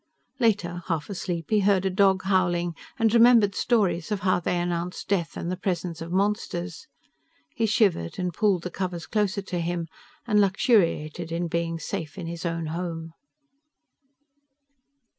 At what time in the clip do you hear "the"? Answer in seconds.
5.51-5.55, 8.63-8.71